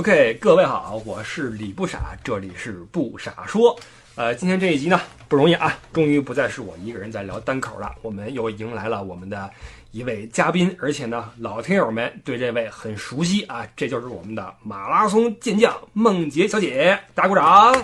[0.00, 3.78] OK，各位好，我是李不傻，这里是不傻说。
[4.14, 9.50] 呃，今天这一集呢不容易啊，终于不再是我一个人在聊单口了，我们又迎来了我们的
[9.90, 17.76] 一位嘉宾，而且呢，老听友们对这位很熟悉啊，这就是我们的马拉松健将梦洁小姐，大家鼓掌。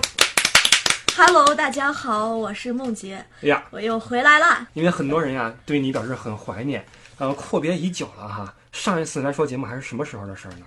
[1.15, 4.67] Hello，大家好，我是梦洁，哎呀，我又回来啦。
[4.73, 6.83] 因为很多人呀对你表示很怀念，
[7.19, 8.55] 呃，阔别已久了哈。
[8.73, 10.65] 上一次来说节目还是什么时候的事儿呢？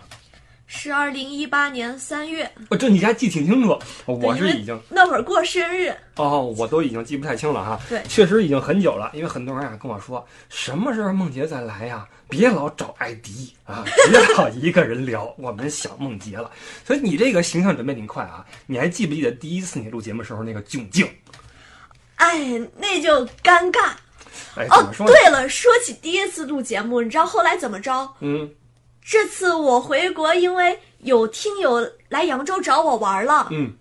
[0.72, 7.80] 是二零一八年三月，哦，这你还记挺清楚，我是已经那会儿过生日，哦，我都已经记不太清了哈。
[7.90, 12.08] 对确实已经很久了，因为很多人啊跟我说，什么时候梦洁再来呀？
[12.30, 16.52] 别老找艾迪啊，别老一个人聊，我们想梦洁了。
[16.86, 18.46] 所以你这个形象准备挺快啊。
[18.68, 21.10] 你还记不记得第一次你录节目时候那个窘境？
[22.18, 23.94] 哎，那就尴尬。
[24.56, 25.12] 哎，怎哦么，说呢？
[25.12, 28.08] 对了，说起第一次录节目，你知道后来怎么着？
[28.20, 28.48] 嗯
[29.10, 33.74] 这次我回国，因为有听友来扬州找我玩了，嗯，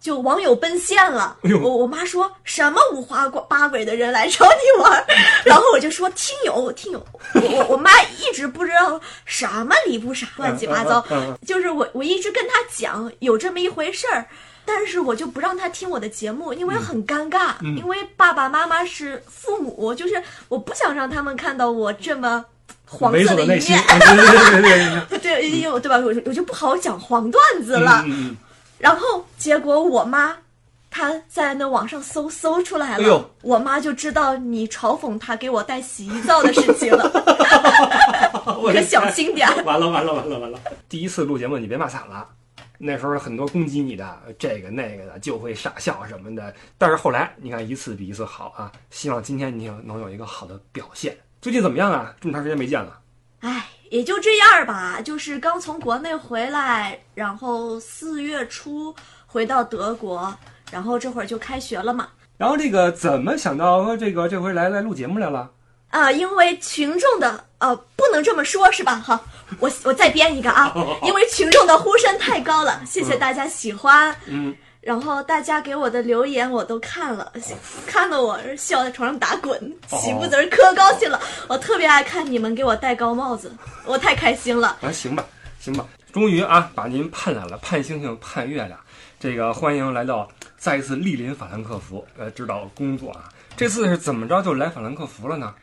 [0.00, 1.36] 就网友奔现了。
[1.42, 5.04] 哎我我妈说什么五花八鬼的人来找你玩，
[5.44, 11.04] 然后我就说听友听友，我我我妈一直不知道什么离不啥乱七八糟，
[11.44, 14.24] 就是我我一直跟她讲有这么一回事儿。
[14.64, 17.76] 但是我就不让她听我的节目，因为很尴尬，嗯。
[17.76, 22.44] 因为爸爸妈妈是父母，就是我不想让他们看到我这么
[22.90, 23.60] 黄猥色的一面。
[23.88, 25.48] 对对对对对对。
[25.48, 25.96] 因为对吧？
[25.98, 28.04] 我就我就不好讲黄段子了。
[28.78, 30.36] 然后结果我妈
[30.90, 37.10] 她在那网上搜搜出来了，哎我妈就知道你嘲讽她给我带洗衣皂的事情了，
[38.46, 39.62] 嗯，我的可小天心点儿。
[39.64, 40.58] 完了完了完了完了！
[40.88, 42.26] 第一次录节目你别骂惨了，
[42.78, 48.72] 那时候很多攻击你的这个那个的就会傻笑什么的，但是后来你看一次比一次好啊！
[48.90, 51.16] 希望今天你有能有一个好的表现。
[51.40, 52.14] 最近怎么样啊？
[52.20, 52.98] 这么长时间没见了，
[53.40, 58.94] 哎，也就这样吧，就是刚从国内回来，然后四月初
[59.26, 60.36] 回到德国，
[60.70, 62.08] 然后这会儿就开学了嘛。
[62.36, 65.50] 然后这个怎么想到这个这回来来录节目来了？
[65.88, 68.96] 啊、因为群众的呃，不能这么说，是吧？
[68.96, 69.18] 好，
[69.58, 70.72] 我我再编一个啊，
[71.02, 74.14] 因为群众的呼声太高了，谢谢大家喜欢。
[74.26, 77.32] 嗯，然后大家给我的留言我都看了，
[77.86, 81.20] 看得我笑在床上打滚，喜不得可高兴了。
[81.48, 83.52] 我特别爱看你们给我戴高帽子，
[83.84, 84.78] 我太开心了。
[84.80, 85.24] 啊，行吧，
[85.58, 88.80] 行吧，终于啊把您盼来了，盼星星盼月亮。
[89.18, 90.26] 这个欢迎来到
[90.56, 93.28] 再一次莅临法兰克福，呃，指导工作啊。
[93.56, 95.54] 这次是怎么着就来法兰克福了呢？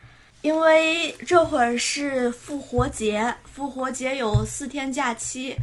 [0.43, 5.55] 因为这会儿是复活节，复活节有四天假期，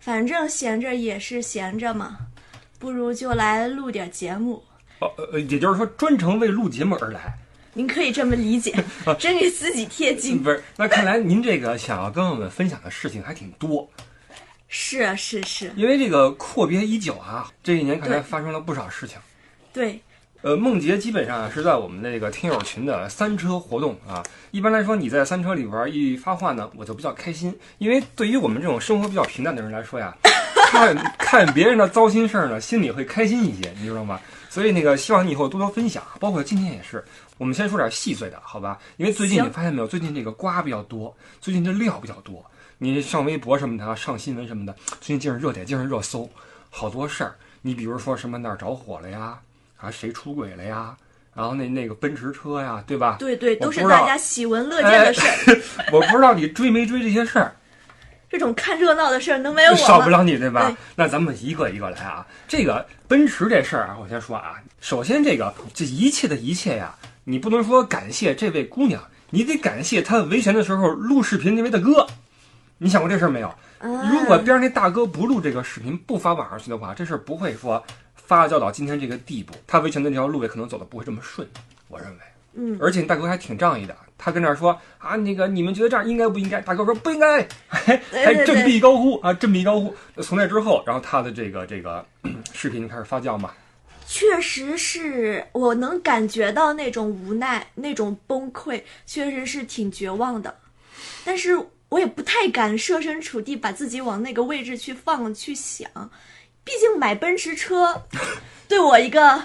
[0.00, 2.16] 反正闲着也是闲着嘛，
[2.78, 4.62] 不如就来录点节目。
[5.00, 7.34] 哦，呃，也就是说专程为录节目而来。
[7.74, 8.72] 您可以这么理解，
[9.20, 10.42] 真给自己贴金。
[10.42, 13.86] 不是，那看来您这个想要跟我们分享的事情还挺多，
[14.68, 19.18] 是啊，是是，因为这个阔别已久啊，这一年看来发生了不少事情。
[19.74, 20.00] 对，
[20.40, 24.22] 呃，梦洁基本上啊是在我们那个听友群的三车活动啊。
[24.52, 30.16] 一般来说，你在三车里边一发话呢，我就比较开心，因为对于我们这种生活比较平淡的人来说呀，
[30.66, 34.20] 看 看别人的糟心事儿呢，心里会开心一些，你知道吗？
[34.50, 37.04] 所以那个希望你以后多多分享，包括今天也是。
[37.38, 38.78] 我们先说点细碎的，好吧？
[38.96, 42.44] 因为最近你发现没有，最近这个瓜比较多，最近这料比较多。
[42.78, 46.28] 你上微博什么的啊，上新闻什么的，最近竟是热点，竟是热搜，
[46.70, 47.34] 好多事儿。
[47.60, 49.38] 你比如说什么那儿着火了呀，
[49.78, 50.96] 啊谁出轨了呀，
[51.34, 53.16] 然后那那个奔驰车呀，对吧？
[53.18, 55.60] 对对，都是大家喜闻乐见的事儿。
[55.92, 57.54] 我不知道你追没追这些事儿，
[58.28, 60.10] 这种看热闹的事儿能没有我少不？
[60.10, 60.68] 了你对吧？
[60.68, 62.26] 对那咱们一个一个来啊。
[62.48, 66.94] 这个奔驰这事儿啊，我先说啊，首先这个这一切的一切呀，
[67.24, 72.06] 你不能说感谢这位姑娘，你得感谢她维权的时候录视频那位大哥。
[72.78, 73.48] 你想过这事儿没有？
[73.48, 73.56] 啊
[74.10, 77.82] 如果边上那大哥不录这个视频，不发网上去的话，这事儿不会说
[78.14, 79.54] 发酵到今天这个地步。
[79.66, 81.46] 他维权的这条路也可能走的不会这么顺，
[81.88, 82.16] 我认为。
[82.54, 86.60] 嗯，而且大哥还挺仗义的，他跟那儿说啊，那个你们觉得这样应该不应该？
[86.60, 89.94] 大哥说不应该， 还振臂高呼啊，振臂高呼。
[90.22, 92.04] 从那之后，然后他的这个这个
[92.52, 93.52] 视频就开始发酵嘛。
[94.08, 100.54] 确实是我能感觉到那种无奈、那种崩溃，确实是挺绝望的。
[101.24, 101.58] 但是
[101.88, 105.90] 我也不太敢设身处地把自己往那个位置去放去想，
[106.62, 108.00] 毕竟买奔驰车，
[108.68, 109.42] 对我一个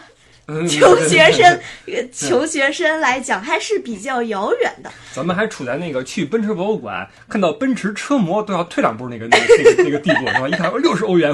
[0.54, 4.92] 嗯穷学生、一个穷学生来讲还是比较遥远的。
[5.14, 10.48] 咱们还处在那个去奔驰博物馆看到奔驰车模都要退两步那个那个那个那个地步是吧？
[10.48, 11.34] 一看六十欧元，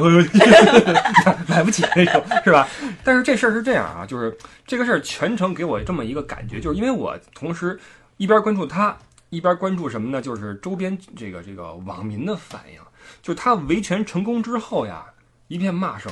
[1.47, 2.67] 买不起那种是吧？
[3.03, 7.79] 但是这事儿是这样啊，就是这个事儿全程给我这么一个感觉，就是因为我同时
[8.17, 8.95] 一边关注他，
[9.29, 10.21] 一边关注什么呢？
[10.21, 12.79] 就是周边这个这个网民的反应。
[13.21, 15.05] 就是他维权成功之后呀，
[15.47, 16.11] 一片骂声，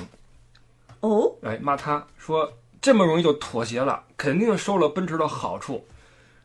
[1.01, 2.51] 哦，哎，骂他说
[2.85, 5.87] 这么容易就妥协了，肯定收了奔驰的好处，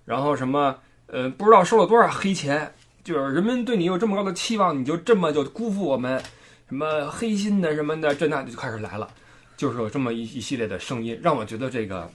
[0.07, 0.79] 然后什么
[1.09, 2.73] 呃，不知道收了多少黑钱，
[3.05, 6.19] 就是人们对你有这么高的期望，你就这么就辜负我们，
[6.67, 9.07] 什么黑心的什么的，这那就开始来了，
[9.55, 12.11] 就是有这么一一系列的声音，让我觉得这个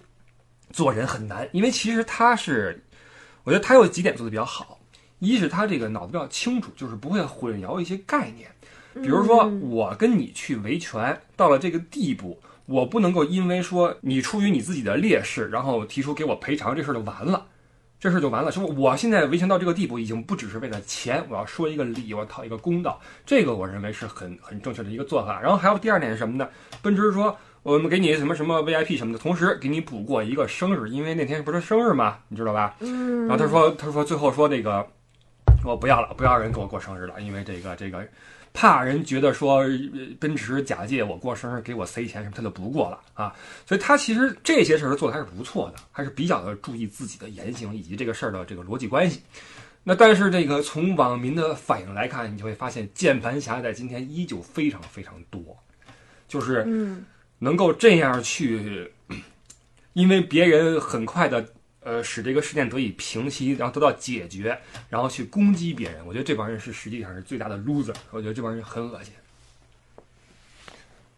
[0.71, 2.83] 做人很难，因为其实他是，
[3.43, 4.79] 我觉得他有几点做的比较好，
[5.19, 8.49] 一是他这个脑子比较清楚，就是不会混淆一些概念。
[8.95, 17.45] 比如说，我跟你去维权到了这个地步，我不能够因为说你出于你自己的劣势，然后提出给我赔偿，这事儿就完了，
[17.99, 18.51] 这事儿就完了。
[18.51, 25.39] 说我现在维权到这个地步，已经不只是为了钱，我要说一个理，我要讨一个公道，这个我认为是很很正确的一个做法。
[25.39, 26.49] 然后还有第二点是什么呢？
[26.81, 32.75] 奔驰说我们给你什么什么 VIP 什么的，同时给你补过一个生日，因为那天不是生日嘛，你知道吧？
[32.79, 34.87] 嗯，然后他说他说最后说那个
[35.63, 38.03] 我不要了，不要人给我过生日了，因为这个这个。
[38.55, 39.69] 怕人觉得说呃
[40.19, 43.35] 奔驰假借我过生日给我塞钱什么，他就不过了啊。
[43.67, 49.21] 所以他其实这些事儿做的还是不错的，还是比较的注意自己的言行以及这个事儿的这个逻辑关系。
[49.83, 55.55] 那但是这个从网民的反应来看，你就会发现键盘侠在今天依旧非常非常多，
[56.27, 57.05] 就是嗯，
[57.37, 58.91] 能够这样去，
[59.93, 61.47] 因为别人很快的
[61.85, 64.59] 呃使这个事件得以平息，然后得到解决，
[64.89, 66.05] 然后去攻击别人。
[66.05, 67.95] 我觉得这帮人是实际上是最大的 loser。
[68.11, 69.13] 我觉得这帮人很恶心。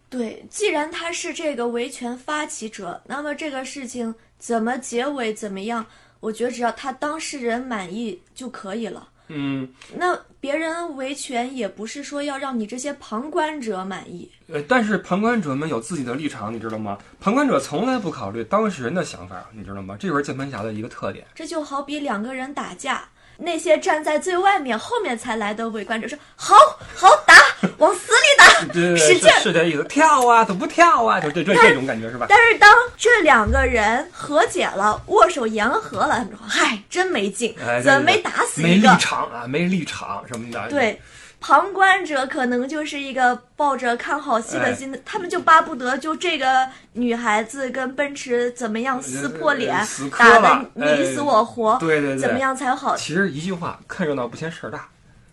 [0.09, 5.85] 对，既然他是这个维权发起者，那么这个事情怎么结尾怎么样，
[6.19, 9.09] 我觉得只要他当事人满意就可以了。
[9.29, 16.97] 嗯，那别人维权也不是说要让你这些旁观者满意，呃，但是旁观者们有自己的立场，你知道吗？
[17.19, 19.97] 旁观者从来不考虑当事人的想法，你知道吗？
[19.99, 21.25] 这就是键盘侠的一个特点。
[21.35, 26.55] 这就好比两个人打架，那些站在最外面后面才来的围观者说：“好
[26.95, 27.33] 好打，
[27.77, 28.47] 往死里打。”
[28.97, 31.19] 使劲是是这意思，跳啊，怎么不跳啊？
[31.19, 32.25] 就这这这种感觉是吧？
[32.27, 40.99] 但是当这两个人和解了，握手言和了，他们说：“嗨，真没劲，哎，怎么没打死一个没立场啊，没立场什么的。？”对，
[41.39, 49.87] 旁观者可能就是一个抱着看好戏的心，他们就巴不得就这个女孩子跟奔驰怎么样撕破脸呃，
[50.17, 52.39] 打了得你死我活，对对对，怎么？
[52.39, 52.97] 样才好？
[52.97, 54.87] 其实一句话，看热闹不嫌事儿大。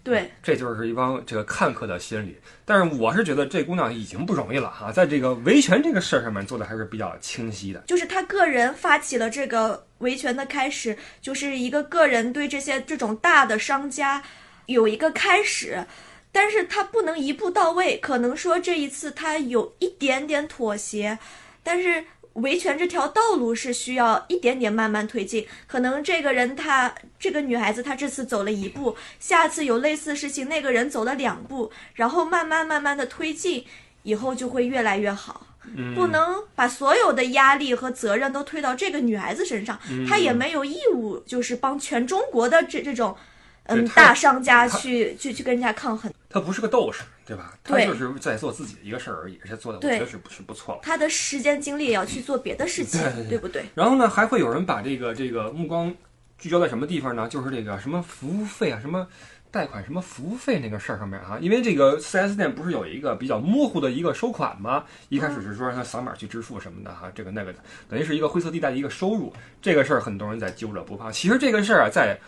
[0.04, 2.38] 对，这就是一帮这个看客的心理。
[2.66, 7.82] 但是我是觉得这姑娘已经不容易了哈，在这个维权这个事儿上面做的还是比较清晰的。
[7.86, 14.22] 就是她个人发起了这个维权的开始，就是一个个人对这些这种大的商家
[14.66, 15.86] 有一个开始，
[16.30, 21.18] 但是她不能一步到位，可能说这一次她有一点点妥协，
[21.62, 22.04] 但是。
[22.34, 33.64] 维权这条道路是需要一点点慢慢推进，可能这个人他这个女孩子她这次走了一步，下次有类似事情，那个人走了两步，然后慢慢慢慢的推进，
[34.02, 35.46] 以后就会越来越好。
[35.76, 43.16] 嗯，不能把所有的压力和责任都推到这个女孩子身上，嗯她也没有义务就是帮全中国的这这种，
[43.64, 46.12] 嗯，大商家去去去跟人家抗衡。
[46.28, 47.54] 她不是个斗士，对吧？
[47.64, 50.80] 他就是在做自己的一个事儿而已，而且做的我觉得是不是不错了。
[50.82, 53.64] 他的时间精力也要去做别的事情，对不对？
[53.74, 55.94] 然后呢，还会有人把这个这个目光
[56.38, 57.26] 聚焦在什么地方呢？
[57.28, 59.06] 就是这个什么服务费啊，什么
[59.50, 61.38] 贷款什么服务费那个事儿上面啊。
[61.40, 64.84] 因为这个 4S 店不是有一个比较模糊的一个收款吗？
[65.08, 69.32] 一开始是说让他扫码去支付什么的哈，这个那个的，等于是一个灰色地带的一个收入。
[69.62, 71.10] 这个事儿很多人在揪着不放。
[71.10, 72.18] 其实这个事儿啊，在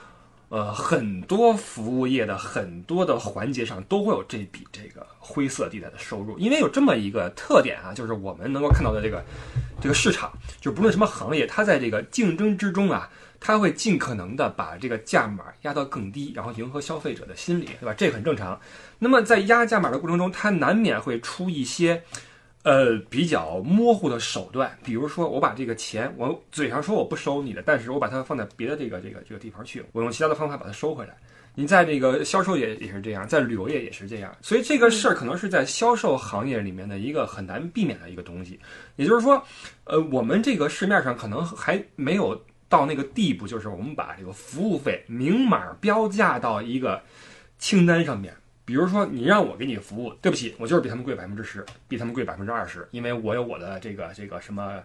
[0.49, 9.25] 呃很多服务业的很多的环节上都会有这笔这个灰色地带的收入，因为有这么一个特点啊，就是我们能够看到的这个
[9.81, 13.11] 这个市场，就不论什么行业，它在这个竞争之中啊，
[13.41, 17.93] 它会尽可能的把这个价码压到更低，然后迎合消费者的心理，对吧？
[17.93, 18.61] 这很正常。
[19.01, 22.05] 那么在压价码的过程中，它难免会出一些。
[22.67, 31.17] 呃，比较模糊的手段，比如说我把这个钱，我嘴上说我不收你的，但是我把它放在别的这个这个这个地方去，我用其他的方法把它收回来。
[31.55, 38.59] 你在这个销售业也是这样，在旅游业也是这样，所以这个事儿可能是在销售行业里面的一个很难避免的一个东西。
[38.97, 39.41] 也就是说，
[39.85, 47.01] 呃，我们这个市面上可能还没有到那个地步，就是我们把这个服务费明码标价到一个
[47.61, 48.35] 清单上面。
[48.67, 54.83] 比如说，你让我给你服务，对不起，我就是比他们贵百分之十，比他们贵百分之二十，因为我有我的这个这个什么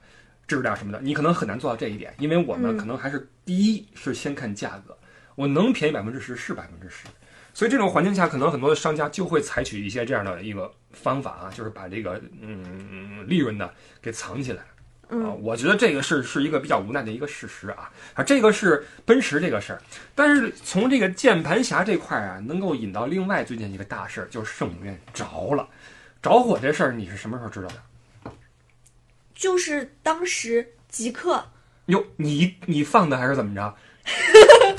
[0.47, 4.95] 质量什么的，你可能很难做到这一点，因为我们嗯可能还是第一是先看价格，
[5.33, 7.07] 我能便宜百分之十是百分之十，
[7.55, 13.67] 所以这种环境下，可能很多的商家就会采取一些这样的一个方法啊，就是把这个嗯利润呢
[13.99, 14.63] 给藏起来。
[15.11, 19.81] 啊，我觉得这个是是一个比较无奈的一个事实啊啊，这个是奔驰这个事儿，
[20.15, 25.67] 但是从这个键盘侠这块儿啊，能够引到另外最近一个大事儿，就是圣母院着了，
[26.21, 28.31] 着火这事儿你是什么时候知道的？
[29.35, 31.43] 就是当时即刻，
[31.87, 33.75] 哟，你你放的还是怎么着？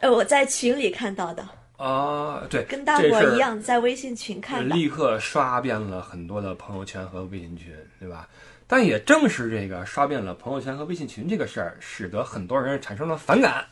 [0.00, 4.74] 呃，我在群里看到的，啊，对，跟大伙儿伙一样在微信群看的。
[4.74, 8.28] 立刻刷遍了很多的朋友圈和微信群，对吧？
[8.72, 13.62] 但也正是这个刷遍了朋友圈和微信群这个事儿，使得很多人产生了反感。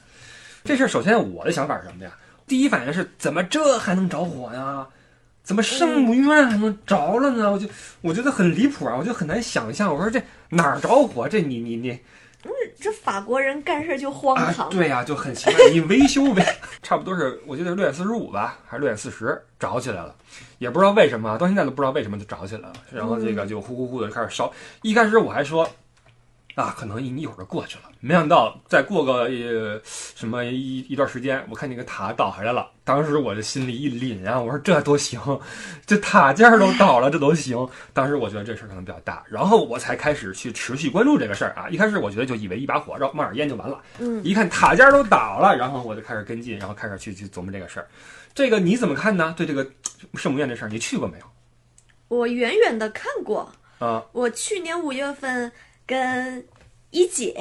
[0.63, 2.13] 这事儿首先我的想法是什么呀？
[2.47, 4.87] 第一反应是怎么这还能着火呀？
[5.43, 7.51] 怎么圣母院还能着了呢？
[7.51, 7.67] 我就
[8.03, 9.91] 我觉得很离谱啊，我就很难想象。
[9.91, 11.27] 我说这哪儿着火？
[11.27, 11.99] 这你你你
[12.81, 14.71] 这法国人干事就荒啊，唐。
[14.71, 15.71] 对呀、就很奇怪。
[15.71, 20.15] 你维修呗，差不多是我记得是六点四十五吧，还是六点四十着起来了，
[20.59, 22.73] 也不知道为什么，到现在都不知道为什么就着起来了。
[22.91, 24.53] 然后这个就呼呼呼的开始烧。
[24.83, 25.69] 一开始我还说。
[26.57, 35.21] 啊，可能一一会儿就过去了，没想到再过个呃什么一一段时间，我看那个塔倒下来了，当时我的心里一凛啊，我说这都行，
[35.87, 37.57] 这塔尖儿都倒了，这都行。
[37.93, 41.69] 当时我觉得这事儿可能比较大，然后我才开始去持续关注这个事儿啊。
[41.69, 47.87] 一开始我觉得就以为一把火，绕冒点烟就完了，嗯，一看塔尖儿都倒了，然后我就开始跟进，然后开始去去琢磨这个事儿。
[48.35, 49.35] 这个你怎么看呢？
[49.37, 49.67] 对这个
[50.15, 51.25] 圣母院这事儿，你去过没有？
[52.09, 55.51] 我远远的看过，啊，我去年五月份
[55.91, 56.47] 跟
[56.91, 57.35] 一姐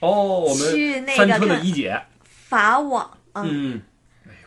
[0.00, 3.80] 哦，我们去那三车的个看一姐，法网，嗯，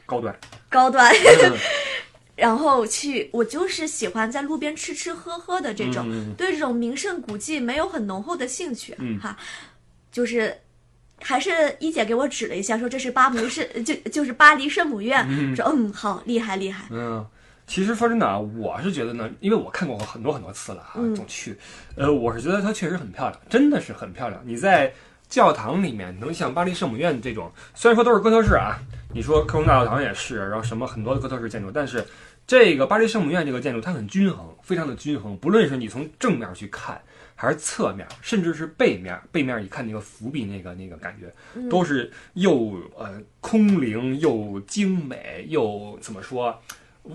[0.06, 0.38] 高端，
[0.70, 1.58] 高端，嗯。
[2.36, 9.18] 然后去，我就是喜欢在路边吃吃喝喝的这种，嗯对这种名胜古迹没有很浓厚的兴趣，嗯。
[9.20, 9.38] 哈，
[10.12, 10.56] 就是。
[11.20, 15.28] 还是一姐给我指了一下，说这是巴黎圣，就就是巴黎圣母院。
[15.56, 16.86] 说嗯，好，厉害厉害。
[16.92, 17.26] 嗯，
[17.68, 21.56] 其实说真的啊，我是觉得呢，因为我看过很多很多次了啊，嗯总去，
[21.96, 24.42] 呃，我是觉得它确实很漂亮，真的是很漂亮。
[24.46, 24.92] 你在
[25.28, 28.80] 教堂里面能像巴黎圣母院这种，虽然说都是哥特式啊，
[29.14, 32.04] 你说科隆大教堂也是，然后什么很多的哥特式建筑，但是
[32.48, 37.00] 这个巴黎圣母院这个建筑它很均衡，非常的均衡，不论是你从正面去看。
[37.40, 41.32] 还是侧面，甚至是背面，背面一看那个伏笔，那个那个感觉，
[41.70, 46.60] 都是又呃空灵又精美又怎么说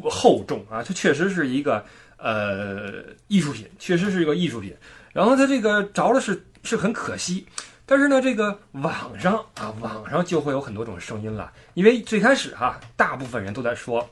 [0.05, 0.83] 厚重啊？
[0.83, 1.85] 它确实是一个
[2.17, 4.77] 呃艺术品，确实是一个艺术品。
[5.13, 7.47] 然后它这个着了是是很可惜，
[7.85, 14.09] 但是呢，这个网上啊，网上就会有很多种声音了，因为最开始哈、大部分人都在说。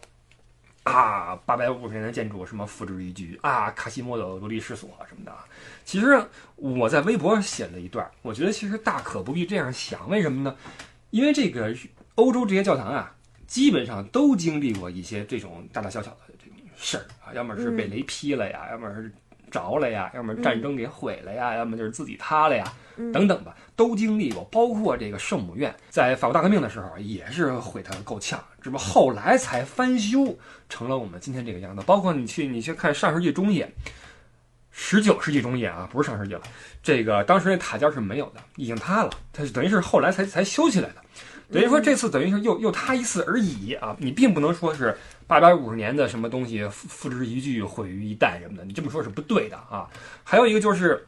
[0.82, 5.32] 啊，八百五十年的建筑什么付之一炬啊，卡西莫多罗历史所什么的。
[5.84, 6.20] 其实
[6.56, 10.56] 我在微博上写了一段，我觉得其实大可不必这样想，为什么呢？
[11.10, 11.76] 因为这个
[12.14, 13.14] 欧洲这些教堂啊，
[13.50, 19.12] 基本上都经历过一些这种大大小小的这种事儿啊，要么是被雷劈了呀，要么是
[19.50, 22.72] 着了呀，要么战争给毁了呀，要么就是自己塌了呀，
[23.12, 24.44] 等等吧，都经历过。
[24.52, 30.38] 包括这个圣母院，在法国大革命的时候也是毁得够呛，只不过后来才翻修
[30.68, 31.82] 成了我们今天这个样子。
[31.84, 33.68] 包括你去你去看上世纪中叶。
[34.72, 36.42] 十九世纪中叶啊，不是上世纪了。
[36.80, 41.02] 这个当时那塔尖是没有的，已经塌了，它是等于是后来才才修起来的。
[41.52, 43.96] 等于说这次等于是又又塌一次而已啊！
[43.98, 49.88] 你并不能说是八百五十年的什么东西付付之一炬毁于一旦什么的，你这么说是不对的啊。
[50.22, 51.06] 还有一个就是，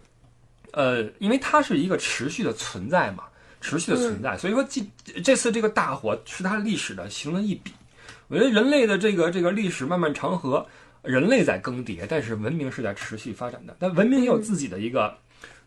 [0.72, 3.24] 呃，因为它是一个持续的存在嘛，
[3.60, 4.82] 持续的存在，所以说这
[5.22, 7.72] 这次这个大火是它历史的形成一笔。
[8.28, 10.66] 我觉得人类的这个这个历史漫漫长河，
[11.02, 13.76] 人类在更迭，但是文明是在持续发展的。
[13.78, 15.14] 但文明也有自己的一个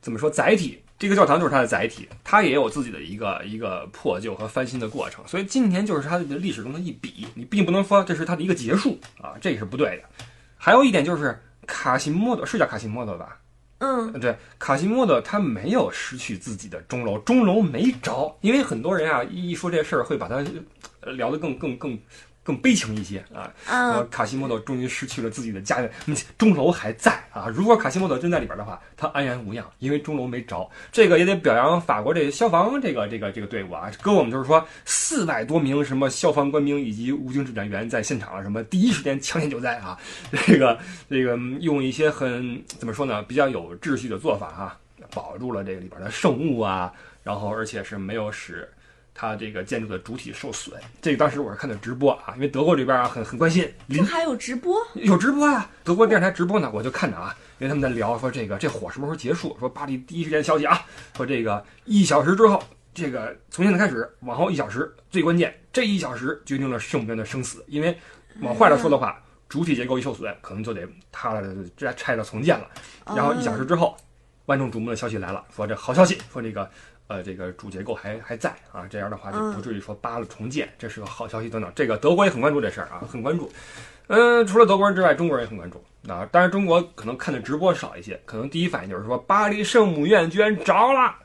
[0.01, 5.25] 怎么说载体，这个教堂就是它的载体，它也有自己的一个一个破旧和翻新的过程。
[5.27, 10.03] 所以今天就是它的历史中的一笔，你并不能说这是它的一个结束啊，这是不对的。
[10.57, 11.37] 还有一点就是
[11.67, 13.37] 卡西莫多是叫卡西莫多吧？
[13.79, 20.43] 嗯对，卡西莫多他没有失去自己的钟楼，钟楼没着，因为很多人啊一一说这事儿会把它
[21.01, 21.99] 呃聊得更更更
[22.45, 23.51] 更悲情一些啊。
[23.67, 27.47] 呃，嗯，卡西莫多终于失去了自己的家园，嗯钟楼还在啊。
[27.47, 30.69] 如果卡西莫多真在里边的话，他安然无恙，因为钟楼没着。
[30.91, 33.91] 这个也得表扬法国这消防这个这个这个队伍啊。
[34.01, 39.97] 搁我们就是说，四百多名什么消防官兵以及武警指战员在现场，什么第一时间抢险救灾啊。
[40.45, 40.77] 这个
[41.09, 44.77] 这个嗯用一些很怎么说呢，比较有秩序的做法啊，
[45.13, 48.69] 保住了这个里边的圣物啊，然后而且是没有使。
[49.17, 54.75] 它这个建筑的主体受损，这个当时我是看的直播啊，因为德国这边啊很很关心，这还有直播？
[54.95, 59.55] 有直播呀，德国电视台直播呢，我就看着啊，因为他们在聊说这个这火什么时候结束？
[59.57, 62.61] 说巴黎第一时间消息啊，说这个一小时之后，
[62.93, 67.97] 这个从现在开始往后一小时最关键，这一小时决定了圣母院的生死，因为
[68.41, 69.17] 往坏了说的话，
[69.47, 71.41] 主体结构一受损，可能就得塌了，
[71.77, 72.67] 这拆了重建了，
[73.15, 73.95] 然后一小时之后。
[74.47, 76.69] 万众瞩目的消息来了，说这好消息，说这个
[77.07, 81.71] 呃这个主结构还还在啊，这样的话就不至于说扒了重建，这是个好消息等等。
[81.75, 83.51] 这个德国也很关注这事儿啊，很关注。
[84.07, 86.27] 嗯，除了德国人之外，中国人也很关注啊。
[86.31, 91.15] 当然，中国可能看的直播少一些，可能第一反应就是说巴黎圣母院居然着了，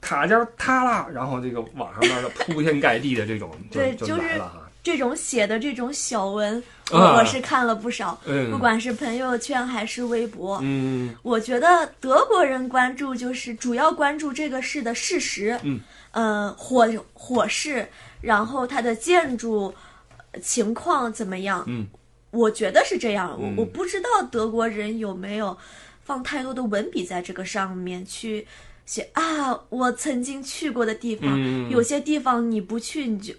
[0.00, 4.62] 塔尖塌了，然后这个网上面的铺天盖地的这种就对就就是来了哈。
[4.84, 10.60] 这种写的这种小文，我是看了不少，嗯不管是朋友圈还是微博。
[10.62, 15.80] 嗯我觉得德国人关注就是主要关注这个事的事实，嗯，
[16.12, 17.88] 呃，火火势，
[18.20, 19.74] 然后它的建筑
[20.30, 21.64] 呃情况怎么样？
[21.66, 21.86] 嗯，
[22.30, 23.36] 我觉得是这样。
[23.40, 25.56] 嗯我我不知道德国人有没有
[26.04, 28.46] 放太多的文笔在这个上面去
[28.84, 33.34] 写啊，我曾经去过的地方，嗯有些地方你不去你就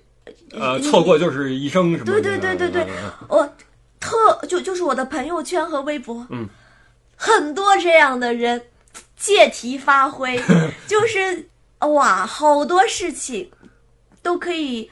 [0.51, 2.11] 呃，错过就是一生什么的。
[2.11, 3.55] 对对对对对嗯我
[3.99, 6.47] 特就就是我的朋友圈和微博，嗯，
[7.15, 8.61] 很多这样的人
[9.15, 10.39] 借题发挥，
[10.87, 13.51] 就是哇，好多事情
[14.21, 14.89] 都可以，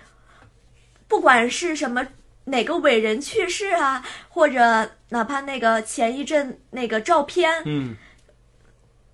[1.07, 2.05] 不管是什么
[2.45, 7.95] 哪个伟人去世啊，或者哪怕那个前一阵那个照片，嗯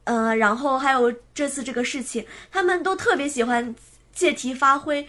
[0.05, 3.75] 呃，然后还有这次这个事情，他们都特别喜欢
[4.13, 5.05] 借题发挥，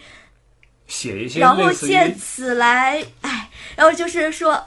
[0.87, 4.63] 写一些然后借此来，哎，然后就是说，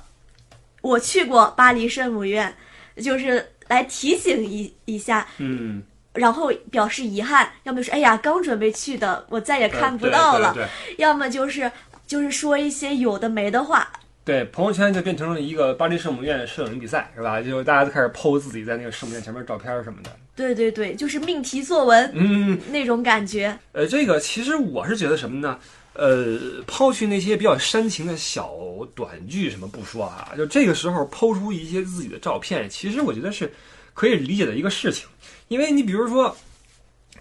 [0.80, 2.54] 我去过巴黎圣母院，
[2.96, 5.82] 就是来提醒一一下，嗯
[6.14, 10.56] 然后表示遗憾，要么就是哎呀，刚准备去的，我再也看不到了，
[10.96, 11.70] 要么就是
[12.06, 13.86] 就是说一些有的没的话，
[14.24, 17.42] 对，朋友圈就变成了一个巴黎圣母院摄影比赛，是吧？
[17.42, 20.10] 就大家都开始 PO 自己在那个圣母院前面照片什么的。
[20.34, 25.58] 对对对，就是命题作文、嗯，那种感觉，呃，这个其实我是觉得什么呢？
[25.98, 28.54] 呃，抛去那些比较煽情的小
[28.94, 33.52] 短剧什么不说啊，就这个时候抛出一些自己的照片，其实我觉得是
[33.94, 35.08] 可以理解的一个事情。
[35.48, 36.36] 因为你比如说，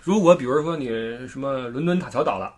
[0.01, 0.87] 如果比如说你
[1.27, 2.53] 什么伦敦塔桥倒了。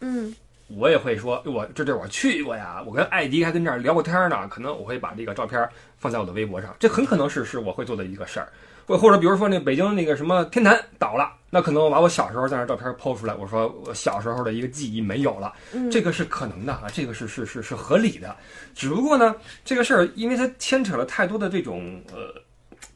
[0.00, 0.34] 嗯
[0.68, 8.52] 我也会说，我这地儿我去过呀，我跟艾迪还跟这儿聊过天儿呢，可能我会把这个照片放在我的微博上，这很可能是是我会做的一个事儿，
[8.88, 18.34] 或或者比如说那北京那个什么天坛倒了，那可能我把我小时候在那照片抛出来，我说我小时候的一个记忆没有了，嗯，这个是可能的啊，这个是是是是合理的，
[18.74, 22.42] 只不过呢，这个事儿因为它牵扯了太多的这种呃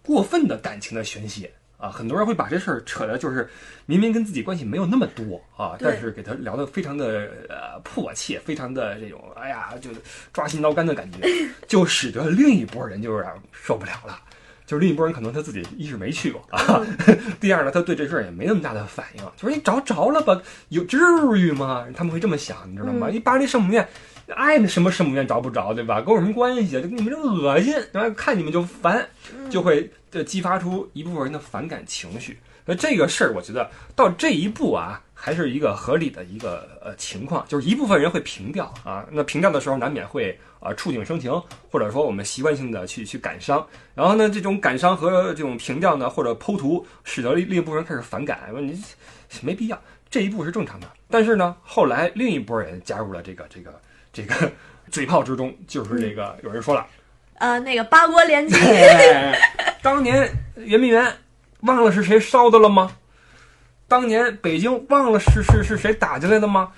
[0.02, 1.52] 过分的感情的宣泄。
[1.76, 3.50] 啊，很多人会把这事儿扯的，就是
[3.86, 9.90] 明明跟自己关系没有那么多啊，但是给他聊得非常的呃迫切，非常的这种哎呀，就
[10.32, 11.28] 抓心挠肝的感觉，
[11.66, 14.16] 就使得另一拨人就有点受不了了。
[14.72, 16.80] 就是另一拨人可能他自己一是没去过啊，
[17.38, 20.96] 第二呢，他对这事儿也没那么大的反应，就是你找着了吧，有至
[21.36, 21.84] 于吗？
[21.94, 23.08] 他们会这么想，你知道吗？
[23.10, 23.86] 嗯一巴黎圣母院，
[24.28, 26.00] 爱那什么圣母院找不着，对吧？
[26.00, 26.80] 跟我什么关系啊？
[26.80, 29.06] 就你们这恶心，然后看你们就烦，
[29.50, 32.38] 就会呃激发出一部分人的反感情绪。
[32.64, 41.30] 那这个事儿，我觉得到这一步啊，还是一个合理的一个呃情况，就是一部分人会平调啊，那平调的时候难免会呃触景生情，
[41.70, 48.82] 或者说我们习惯性的去去感伤，然后呢，这种感伤和这种平调呢，或者剖图，使得另另一部分人开始反感，说你
[49.42, 49.80] 没必要，
[50.10, 50.88] 这一步是正常的。
[51.08, 53.80] 但是呢，后来另一波人加入了这个这个
[54.12, 54.50] 这个
[54.90, 56.84] 嘴炮之中，就是这个有人说了。
[57.34, 59.38] 呃，那个八国联军， 哎，
[59.82, 61.06] 当年圆明园
[61.60, 62.90] 忘了是谁烧的了吗？
[63.92, 66.72] 当年北京忘了是是是谁打进来的吗？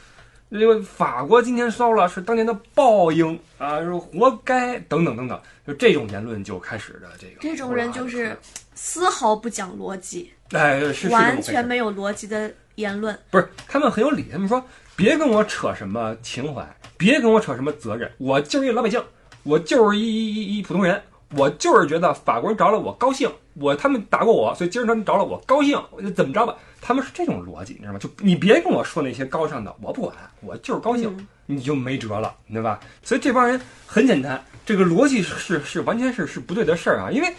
[0.48, 8.36] 因为法国今天烧了，是当年的报应啊，是活该等等等等，就这种言论就开始的这个这种人就是
[8.74, 13.16] 丝毫不讲逻辑，哎，是是完全没有逻辑的言论。
[13.30, 14.26] 不是，他们很有理。
[14.32, 14.60] 他们说，
[14.96, 19.00] 别跟我扯什么情怀，别跟我扯什么责任，我就是一老百姓，
[19.44, 21.00] 我就是一一一一普通人，
[21.36, 26.56] 我就是觉得法国人着了我高兴，我他们打过我，所以今儿他们着了我高兴，我就怎么着吧。
[26.86, 27.98] 他们是这种逻辑，你知道吗？
[27.98, 32.78] 就你别跟我说那些高尚的，我不管，我就是高兴，嗯你就没辙了，对吧？
[33.02, 37.34] 所以这帮人很简单，这个逻辑是是是完全是是不对的事儿啊，因为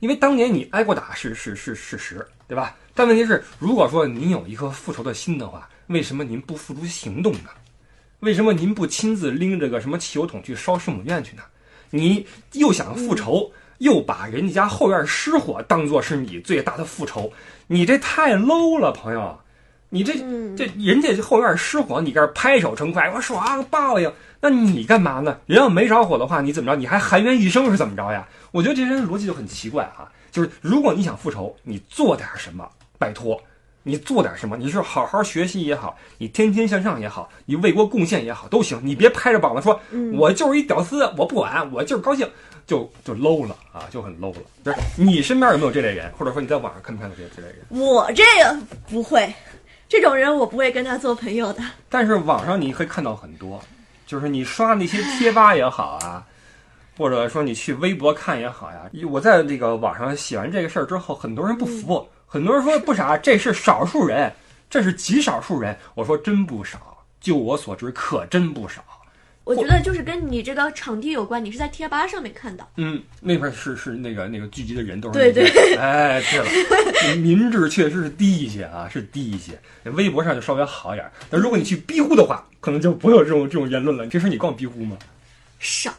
[0.00, 2.76] 因为当年你挨过打是是是事实，对吧？
[2.94, 7.48] 但问题是，如果说您有一颗复仇的心的话，为什么您不付诸行动呢？
[8.20, 11.42] 为什么您不亲自拎着个什么汽油桶去烧圣母院去呢？
[11.88, 17.32] 你又想复仇，又把人家家后院失火当做是你最大的复仇，
[17.68, 19.38] 你这太 low 了，朋友。
[19.90, 24.12] 你这嗯这人家后院失火，你这儿拍手称快，我爽报应。
[24.38, 25.38] 那你干嘛呢？
[25.46, 26.76] 人要没着火的话，你怎么着？
[26.76, 28.28] 你还含冤一生是怎么着呀？
[28.50, 33.40] 我觉得这人逻辑就很奇怪啊、就是如果你想复仇，你做点什么，拜托，
[33.88, 39.80] 你做点什么，你是好好学习也好，你天天向上也好，你为国贡献也好都行，你别拍着膀子说，
[40.12, 42.28] 我就是一屌丝，我不管，我就是高兴，
[42.66, 44.42] 就就 low 了啊，就很 low 了。
[44.62, 47.58] 就是你身边有没有这类人，或者说你在网上看没看到这这类人？
[47.70, 48.58] 我这个
[48.90, 49.32] 不会，
[49.88, 51.62] 这种人我不会跟他做朋友的。
[51.88, 53.58] 但是网上你可以看到很多，
[54.06, 56.22] 就是你刷那些贴吧也好啊，
[56.98, 64.30] 或者说你去微博看也好呀，我在那个网上写完这个事儿之后，很多人不服，很多人说不傻，这是少数人，
[64.68, 65.74] 这是极少数人。
[65.94, 66.78] 我说真不少，
[67.20, 68.84] 就我所知，可真不少。
[69.44, 72.70] 我觉得就是跟你这个场地有关，你是在贴吧上面看到。
[72.76, 79.58] 嗯，那边是是那个那个聚集的人都是对对哎，对了，民智确实是低一些啊，是低一些。
[79.84, 84.06] 微博上就稍微好一点，但如果你去逼呼的话，可能就不会有这种这种言论了。
[84.08, 84.98] 平时你逛逼呼吗？
[85.58, 85.90] 少，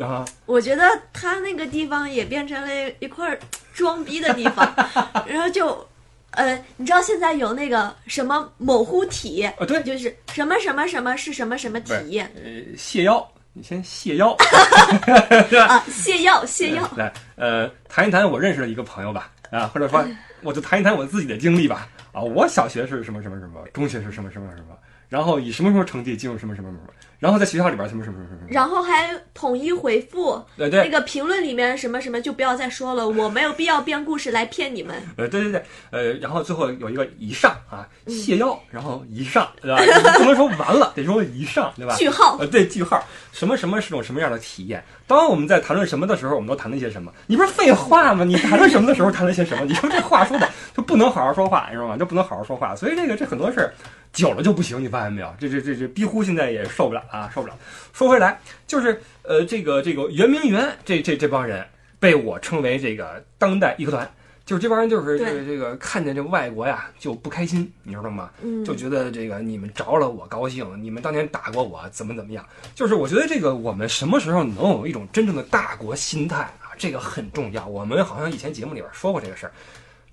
[0.00, 2.68] 啊，我觉得他那个地方也变成了
[3.00, 3.38] 一块儿
[3.74, 4.74] 装逼的地方，
[5.26, 5.86] 然后就，
[6.30, 9.82] 呃，你知道现在有那个什么某乎体，啊对。
[9.82, 12.20] 就是什么什么什么是什么什么体？
[12.20, 14.30] 呃，卸腰，你先卸腰。
[15.68, 20.04] 啊，泻药泻药， 来，呃，谈一谈我认识的一个朋友吧，啊，或者说
[20.42, 24.76] 我就谈一谈我自己的经历吧，啊，我小学是什么什么什么，中学是什么什么什么，
[25.14, 26.80] 然后以什么什么成绩进入什么什么什么，
[27.20, 34.96] 然后在学校里边什么什么什么什么，然后还统一回复对对那个评论里面什么什么就不要再说了，我没有必要编故事来骗你们。
[35.16, 39.80] 呃，对对对，呃，然后最后有一个以上啊，谢邀，然后以上，对吧？
[40.18, 41.94] 不能说完了，得说以上，对吧？
[41.94, 43.00] 句号呃，对，句号，
[43.30, 44.82] 什么什么是种什么样的体验？
[45.06, 47.12] 当我们在谈论什么的时候，我们都谈了一些什么？
[47.28, 48.24] 你不是废话吗？
[48.24, 49.64] 你谈论什么的时候谈论些什么？
[49.64, 51.96] 你说这话说的就不能好好说话，你知道吗？
[51.96, 53.72] 就不能好好说话，所以这个这很多事儿
[54.14, 55.34] 久了就不行，你发现没有？
[55.38, 57.54] 这这这这逼呼现在也受不了啊，受不了。
[57.92, 61.62] 说回来，就是呃，这个这个圆明园这这这帮人
[61.98, 64.10] 被我称为这个当代义和团。
[64.46, 68.28] 就是这帮人，就是这个这个看见这外国呀就不开心，你知道吗？
[68.42, 72.46] 嗯就觉得这个你们着了我高兴，你们当年打过我，怎么怎么样？
[72.74, 76.76] 就是我觉得这个我们什么时候能有一种真正的大国心态啊？
[76.76, 77.66] 这个很重要。
[77.66, 79.52] 我们好像以前节目里边说过这个事儿，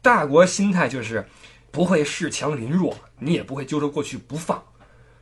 [0.01, 1.25] 大国心态就是
[1.71, 4.61] 不会恃强凌弱，你也不会揪着过去不放。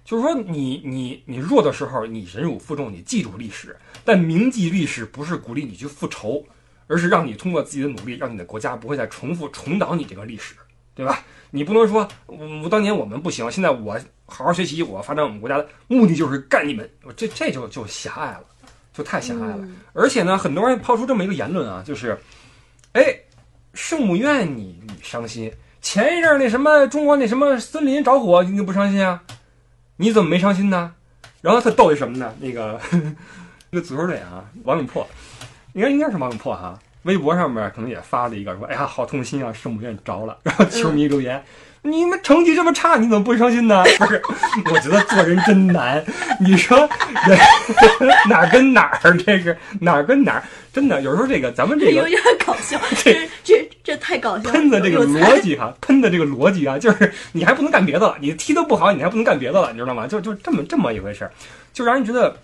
[0.03, 6.43] 就是说你，你你弱的时候，你忍辱负重，你记住历史，但铭记历史不是鼓励你去复仇，
[6.87, 10.55] 而是让你通过自己的努力，让你的国家不会再重复重蹈你这个历史，
[10.95, 11.23] 对吧？
[11.51, 18.43] 你不能说，我当年我们不行，现在我好好学习，我发展我们国家的目的就是干你们，这这就就狭隘了，
[18.93, 19.57] 就太狭隘了。
[19.59, 22.17] 嗯而且呢，很多人抛出这么一个言论啊，就是，
[22.93, 23.03] 哎，
[23.73, 29.21] 圣母院你你伤心，前一阵那什么中国那什么森林着火，你不伤心啊？
[29.97, 30.93] 你怎么没伤心呢？
[31.41, 32.33] 然后他逗一什么呢？
[32.39, 32.79] 那个
[33.69, 35.07] 那个足球队啊，王永珀，
[35.73, 40.37] 应该应该是王永珀哈、微博上面可能也发了一个说，哎呀，好痛心啊，圣母院着了。
[40.43, 41.43] 然后球迷留言。
[41.81, 43.83] 你们成绩这么差，你怎么不伤心呢？
[43.97, 44.21] 不是，
[44.71, 46.03] 我觉得做人真难。
[46.39, 46.77] 你说
[47.27, 47.37] 人
[48.29, 50.43] 哪儿跟哪儿，这是哪儿跟哪儿？
[50.71, 54.51] 真的，有时候这个咱们这个 有点搞笑，这这这太搞笑。
[54.51, 60.05] 喷的这个逻辑哈，喷的这个逻辑啊，就是你还不能干别的了，你踢得不好，你还不能干别的了，你知道吗？
[60.05, 61.31] 就就这么这么一回事儿，
[61.73, 62.37] 就让人觉得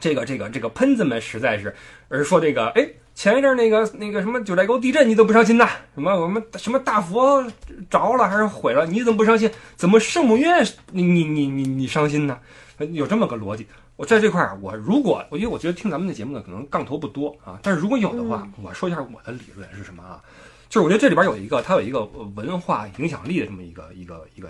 [0.00, 1.74] 这个这个这个喷子们实在是，
[2.08, 5.68] 而说这个哎，前一阵那个那个什么九寨沟地震你都不伤心呐？
[5.94, 7.44] 什么我们什么大佛
[7.90, 9.50] 着了还是毁了，你怎么不伤心？
[9.76, 12.38] 怎么圣母院你你你你你伤心呢？
[12.92, 13.66] 有这么个逻辑。
[13.96, 20.20] 我在这块儿，我如果因为我觉得听咱们的节目呢，可能杠头不多啊，但是如果有的话，我说一下我的理论是什么啊？
[20.68, 24.48] 就是我觉得这里边有一个，它有一个文化影响力的这么一个一个一个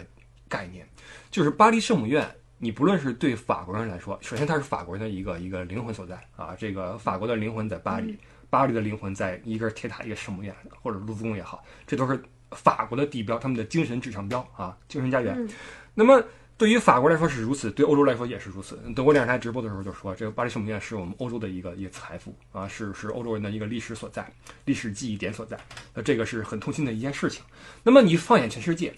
[0.49, 0.87] 概念，
[1.31, 2.25] 就是巴黎圣母院。
[2.59, 8.17] 你不论是对法国人来说，首先它是法国人的一个一个灵魂所在啊，这个法国的灵魂在巴黎，
[8.53, 15.35] 巴黎的灵魂在一根铁塔一个圣母院或者卢浮宫也好，这都是法国的地标，他们的精神指向标啊，精神家园。
[15.39, 15.49] 嗯
[15.95, 16.23] 那么
[16.59, 18.79] 对于法国来说是如此，对欧洲来说也是如此。
[18.95, 24.31] 德国电视台直播的时候就说，这个巴黎圣母院是我们欧洲的一个一个财富啊，是是欧洲人的一个历史所在，
[24.67, 25.59] 历史记忆点所在。
[25.95, 27.43] 那这个是很痛心的一件事情。
[27.83, 28.95] 那么你放眼全世界，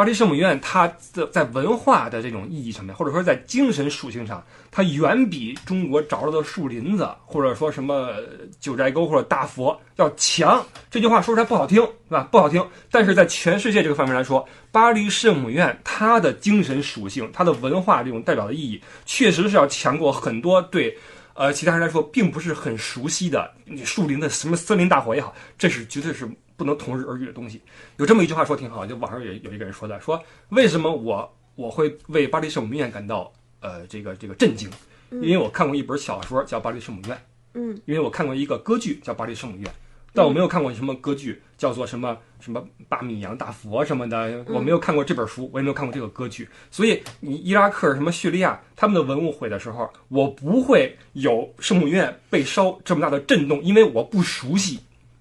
[0.00, 8.14] 巴黎圣母院它的在文化的这种意义上面，或者说在精神属性上，它远比中国着了的树林子，或者说什么
[8.58, 10.64] 九寨沟或者大佛要强。
[10.90, 12.26] 这句话说出来不好听，是吧？
[12.32, 12.66] 不好听。
[12.90, 20.96] 但是在全世界这个范围来说，巴黎圣母院它的精神属性、它的文化这种代表的意义，确实是要强过很多对。
[21.34, 23.50] 呃，其他人来说并不是很熟悉的
[23.84, 26.26] 树林的什么森林大火也好，这是绝对是
[26.60, 27.58] 不能同日而语的东西。
[27.96, 34.68] 有这么一句话说挺好，就网上有有一个人说的，说为什么我我会为巴黎圣母院感到呃这个这个震惊？
[35.10, 37.16] 因为我看过一本小说叫《巴黎圣母院》，
[37.54, 39.66] 嗯因为我看过一个歌剧叫《巴黎圣母院》，
[40.12, 46.48] 但我没有看过什么歌剧，叫做什么什么巴米扬大佛什么的，我没有看过这本书，我也没有看过这个歌剧。
[46.70, 54.78] 所以你伊拉克什么叙利亚他们的文物毁的时候，我不会有圣母院被烧这么大的震动，因为我不熟悉，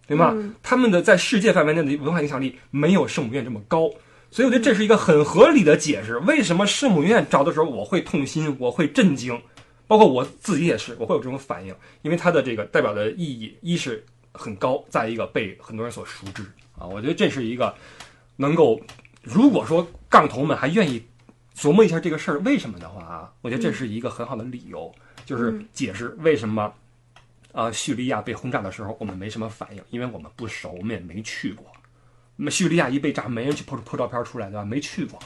[0.10, 0.36] 对吗？
[0.62, 3.90] 他们的在世界范围内的文化影响力没有圣母院这么高。
[4.32, 9.40] 所以我觉得这是一个很合理的解释，为什么圣母院找的时候我会痛心，我会震惊，
[9.88, 16.44] 包括我自己也是，我会有这种反应，因为它的这个代表的意义，一是很高，再一个被很多人所熟知
[16.78, 16.86] 啊。
[16.86, 17.74] 我觉得这是一个
[18.36, 18.80] 能够，
[19.24, 21.04] 如果说杠头们还愿意
[21.58, 24.92] 琢磨一下这个事儿为什么的话啊，我觉得这是一个很好的理由，
[25.26, 26.72] 就是解释为什么
[27.52, 31.66] 啊叙利亚被轰炸的时候我们没什么反应，因为我们不熟，我们也没去过。
[32.36, 34.64] 那么叙利亚一被炸，没人去拍拍照片出来，对吧？
[34.64, 35.20] 没去过，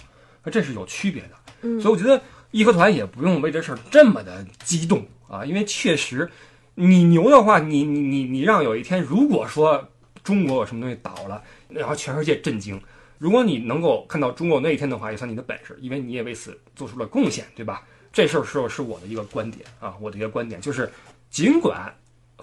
[0.43, 1.29] 那这是有区别的。
[1.61, 6.29] 嗯所以我觉得义和团也不用为这事儿这么的激动啊，因为确实，
[6.75, 9.87] 你牛的话，你你你你让有一天，如果说
[10.23, 12.81] 中国有什么东西倒了，然后全世界震惊，
[13.17, 17.85] 如果你能够看到中国那一天的话，也算你的本事，因为你也为此做出了贡献，对吧？
[18.11, 20.91] 这事儿是是我的一个观点啊，我的一个观点就是，
[21.29, 21.93] 尽管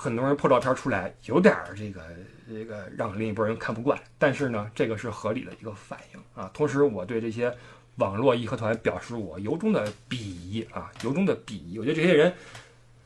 [0.00, 2.00] 很多人破照片出来有点儿这个
[2.48, 6.50] 这个让另一拨人看不惯，但是呢，这个是合理的一个反应啊。
[6.54, 7.54] 同时，我对这些
[7.96, 11.78] 网络义和团表示我由衷的鄙夷啊，由衷的鄙夷。
[11.78, 12.32] 我觉得这些人，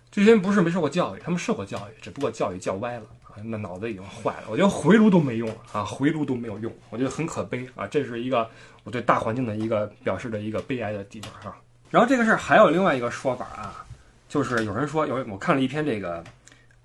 [0.08, 4.44] 这些人不是没受过教育，他们受过教育，只不过教育教歪了啊，那脑子已经坏了。
[4.48, 7.88] 我觉得回炉都没用啊，回炉都没有用，我觉得很可悲啊。
[7.88, 8.48] 这是一个
[8.84, 13.84] 我对大环境的一个表示的一个悲哀的地方哈、然后这个事儿还有另外一个说法啊，
[14.28, 16.22] 就是有人说有我看了一篇这个，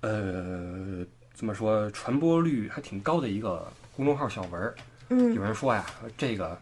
[0.00, 4.74] 呃，怎么说传播率还挺高的一个公众号小文儿，
[5.10, 5.84] 嗯有人说呀，
[6.16, 6.58] 这个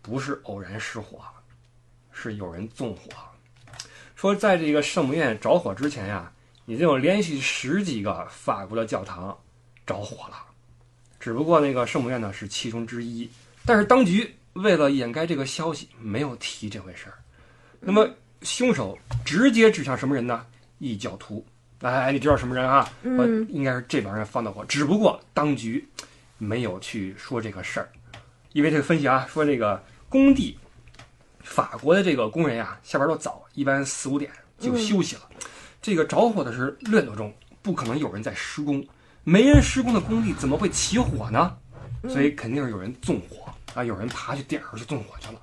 [0.00, 1.20] 不是偶然失火，
[2.12, 3.10] 是有人纵火。
[4.16, 6.32] 说在这个圣母院着火之前呀，
[6.66, 9.36] 已经有连续十几个法国的教堂
[9.86, 10.36] 着火了，
[11.18, 13.30] 只不过那个圣母院呢是其中之一。
[13.66, 17.18] 但是当局为了掩盖这个消息，没有提这回事儿。
[17.78, 18.08] 那么
[18.42, 20.46] 凶手直接指向什么人呢？
[20.78, 21.44] 异教徒。
[21.80, 22.86] 哎，你知道什么人啊？
[23.02, 25.86] 我嗯应该是这帮人放的火，只不过当局
[26.36, 27.88] 没有去说这个事儿，
[28.52, 30.58] 因为这个分析啊，说这个工地，
[31.42, 35.22] 法国的这个工人呀、下班都早，一般四五点就休息了。
[35.80, 38.86] 这个着火的是六点多钟，不可能有人在施工，
[39.24, 41.56] 没人施工的工地怎么会起火呢？
[42.08, 45.40] 所以肯定是有人纵火啊，有人爬去点上去纵火去了。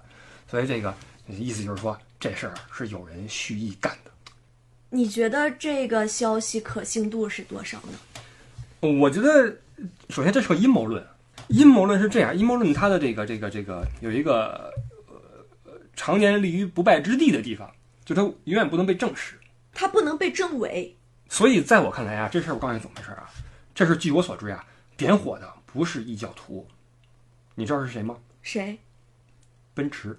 [0.47, 0.93] 所以这个
[1.27, 4.11] 意思就是说，这事儿是有人蓄意干的。
[4.89, 8.89] 你觉得这个消息可信度是多少呢？
[8.99, 9.57] 我觉得，
[10.09, 11.05] 首先这是个阴谋论。
[11.49, 14.71] 阴谋论是这样，阴谋论它的这个这个这个有一个
[15.07, 17.71] 呃常年立于不败之地的地方，
[18.05, 19.39] 就它永远不能被证实。
[19.73, 20.95] 它不能被证伪。
[21.29, 23.29] 所以在我看来啊，这事儿我告诉你怎么回事啊，
[23.75, 26.67] 这是据我所知啊，点火的不是异教徒，
[27.55, 28.17] 你知道是谁吗？
[28.41, 28.77] 谁？
[29.73, 30.17] 奔驰。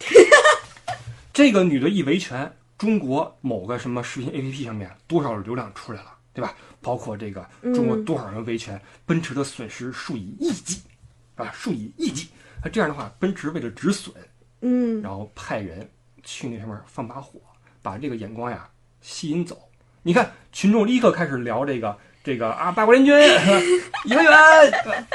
[1.32, 6.54] 这个女的一维权，中国某个什么视频 APP 上面多少流量出来了，对吧？
[6.80, 10.80] 包括这个中国多少人维权，奔驰的损失数以亿计，
[11.34, 12.28] 啊，数以亿计。
[12.62, 14.14] 那这样的话，奔驰为了止损，
[14.60, 15.88] 嗯然后派人
[16.22, 17.40] 去那上面放把火，
[17.82, 18.68] 把这个眼光呀
[19.00, 19.58] 吸引走。
[20.02, 23.14] 你看，群众立刻开始聊这个这个啊，八国联军，
[24.04, 24.32] 颐和园，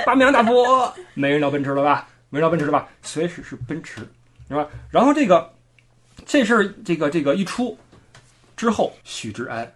[0.05, 2.07] 巴米扬大佛，没人聊奔驰了吧？
[2.29, 2.89] 没人聊奔驰了吧？
[3.01, 4.01] 随时是奔驰，
[4.49, 4.67] 是吧？
[4.89, 5.52] 然后这个
[6.25, 7.77] 这事儿，这个这个一出
[8.55, 9.71] 之后，许志安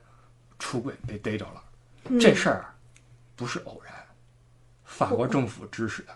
[0.59, 1.61] 出轨被逮着了，
[2.19, 2.65] 这事儿
[3.35, 3.93] 不是偶然，
[4.83, 6.09] 法国政府指使的。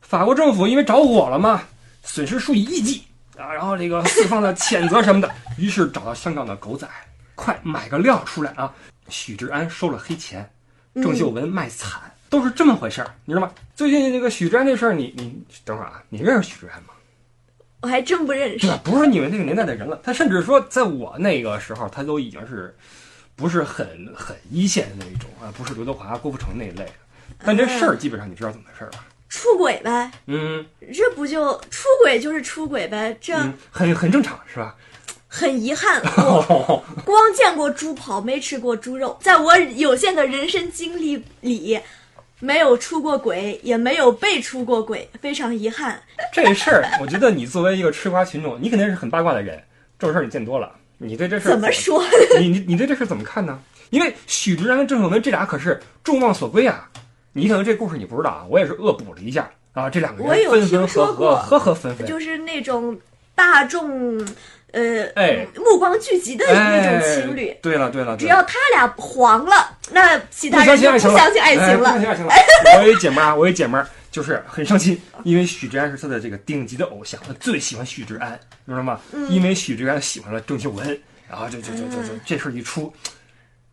[0.00, 1.62] 法国政府因为着火了嘛，
[2.02, 3.04] 损失数以亿计
[3.36, 6.88] 啊，然后这个四方的谴责什么的， 于是找到香港的狗仔，
[7.34, 8.72] 快买个料出来啊！
[9.08, 10.48] 许志安收了黑钱，
[10.94, 13.52] 郑秀文卖惨，都是这么回事儿，你知道吗？
[13.74, 16.93] 最近这个许志安这事儿，你你等会儿啊，你认识许志安吗？
[17.84, 18.76] 我还真不认识对。
[18.82, 22.74] 不是你们那个年代的人了，他甚至说，在我那个时候，他都已经是
[23.36, 26.92] 不是很很一线的那一种啊，不是刘德华、郭富城那一类的。
[27.44, 29.04] 但这事儿基本上你知道怎么回事儿吧？
[29.28, 34.74] 出轨呗，嗯这不就出轨就是出轨呗，这嗯，很很正常是吧？
[35.28, 39.18] 很遗憾， 我光见过猪跑，没吃过猪肉。
[39.20, 41.80] 在我有限的人生经历里，
[42.44, 45.98] 没有出过轨，也没有被出过轨，非常遗憾。
[46.30, 49.58] 这事儿，我觉得你作为一个吃瓜群众，你肯定是很八卦的人，
[49.98, 52.04] 这种事儿你见多了，你对这事儿怎么说？
[52.38, 53.58] 你你你对这事儿怎么看呢？
[53.88, 56.90] 因为许志安跟郑秀文这俩可是众望所归啊！
[57.32, 62.06] 你可能这故事你不知道啊，我也是恶补了一下啊，这两个人分分合合，合合分分。
[62.06, 62.98] 就是那种
[63.34, 64.22] 大众
[64.74, 67.48] 呃，哎目光聚集的那种情侣。
[67.50, 72.00] 哎对了对了，只要他俩黄了，那其他人就不相信爱情了，相信爱情哎不相了。
[72.00, 72.32] 信爱情了。
[72.78, 79.00] 我有一姐们儿啊，我有一姐们儿就是很伤心，因为许志安是他的这个顶级的偶像，他最喜欢许志安，你知道吗？
[79.12, 80.86] 嗯因为许志安喜欢了郑秀文，
[81.28, 82.92] 然后就就就就就这事儿一出。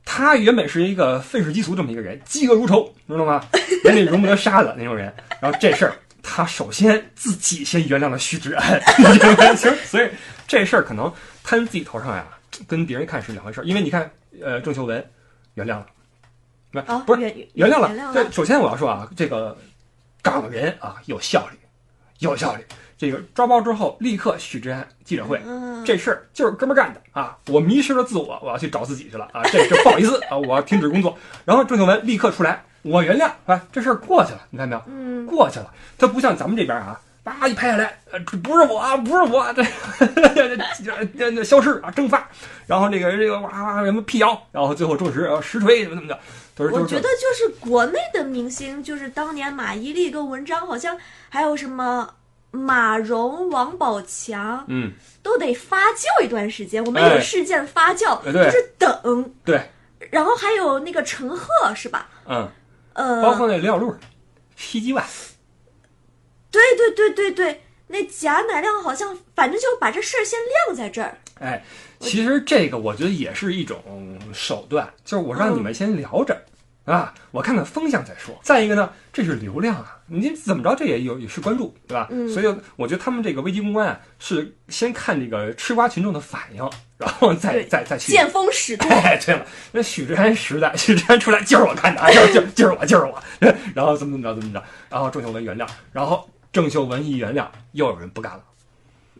[0.06, 3.44] 他原本是一个愤世嫉俗这么一个人，嫉恶如仇，知道吗？
[3.86, 5.14] 眼里容不得沙子那种人。
[5.40, 9.54] 然后这事儿，他首先自己先原谅了许志安，你知道吗？
[9.56, 10.10] 其 实所以
[10.52, 11.10] 这事儿可能
[11.46, 12.28] 摊自己头上呀，
[12.68, 13.64] 跟别人看是两回事儿。
[13.64, 14.12] 因为你看，
[14.44, 15.10] 呃，郑秀文
[15.54, 15.86] 原谅了，
[16.72, 17.90] 那哦，不是原原谅了。
[17.96, 18.14] 原谅了。
[18.14, 19.58] 这首先我要说啊，这个
[20.22, 21.58] 港人啊有效率，
[22.20, 22.66] 有效率。
[22.98, 27.38] 这个抓包之后，立刻许志安记者会，嗯，这事儿就是哥们儿干的啊！
[27.48, 29.42] 我迷失了自我，我要去找自己去了啊！
[29.46, 31.18] 这这不好意思啊，我要停止工作。
[31.46, 34.84] 然后郑秀文立刻出来，我原谅啊，这事儿过去了，你看没有？
[34.88, 35.74] 嗯，过去了。
[35.98, 39.64] 他不像咱们这边啊，叭一拍下来，呃，不是我啊，不是我，这
[40.00, 42.28] 这 这这这消失啊，蒸发。
[42.66, 46.20] 然后那个这个哇哇什么辟谣，然后最后证实呃实锤怎么怎么的，
[46.56, 50.98] 都是我觉得就是国内的明星，就是当年马伊琍跟文章，好像
[51.30, 52.10] 还有什么
[52.50, 56.84] 马蓉、王宝强，嗯，都得发酵一段时间。
[56.86, 59.34] 我们哎有事件发酵，哎就是等。
[59.46, 59.70] 对，
[60.10, 62.10] 然后还有那个陈赫是吧？
[62.26, 62.50] 嗯，
[62.94, 63.94] 呃，包括那刘小璐、
[64.56, 65.06] 西鸡万，
[66.52, 70.38] 对对对对对，那贾乃亮好像，反正就把这事儿先
[70.68, 71.18] 晾在这儿。
[71.40, 71.64] 哎，
[72.00, 73.82] 其实这个我觉得也是一种
[74.34, 76.40] 手段，就是我让你们先聊着。
[76.84, 78.38] 啊，我看看风向再说。
[78.44, 82.08] 再一个呢，这是流量啊，你怎么着这也有也是关注，对吧？
[82.10, 88.12] 嗯所以我觉得他们这个危机公关啊，是先看这个吃瓜群众的反应， 然后再再再去。
[88.12, 88.90] 见风使舵。
[88.90, 93.24] 哎，对了，那许志安时代， 许志安出来就是我看的，啊，就是就是就是我就是我，
[93.76, 98.44] 然后怎么怎么着怎么着，然后郑秀文原谅，然后郑秀文一原谅，又有人不干了。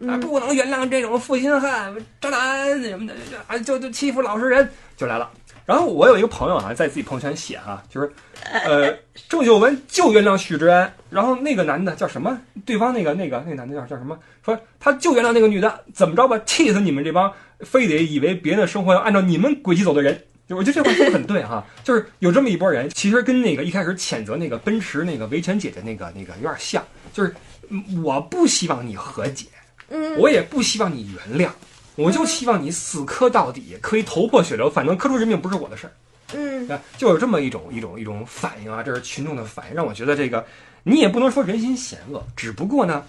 [0.08, 3.14] 啊，嗯不能原谅这种负心汉、渣男什么的，
[3.48, 4.68] 啊，就就欺负老实人，
[4.98, 5.30] 就来了。
[5.64, 8.12] 然后我有一个朋友啊，在自己朋友圈写啊，就是，
[8.52, 8.98] 呃，
[9.30, 12.38] 郑秀文就原谅许志安，然后那个男的叫什么？
[12.66, 14.18] 对方那个那个那个男的叫叫什么？
[14.44, 16.38] 说他就原谅那个女的，怎么着吧？
[16.46, 20.24] 气死你们这帮非得以为别人的生活要按照你们轨迹走的人。
[20.50, 27.36] 就我觉得这话说的很对哈，就是有这么一波人，其实跟那个一开始谴责那个奔驰那个维权姐姐那个那个有点像，就是
[27.70, 29.48] 嗯我不希望你和解，
[29.90, 31.50] 嗯，我也不希望你原谅，
[31.96, 35.94] 我就希望你死磕到底，可以头破血流，反正磕出人命不是我的事儿。
[36.34, 40.46] 嗯，啊，就有这么一种一种一种反应啊，这是群众的反应，让我觉得这个
[40.84, 43.04] 你也不能说人心险恶，只不过呢，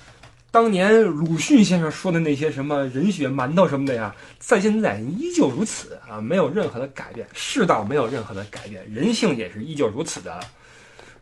[0.50, 10.40] 当年鲁迅先生说的那些什么人血馒头什么的呀，在现在依旧如此啊，没有任何的改变，世道没有任何的改变，人性也是依旧如此的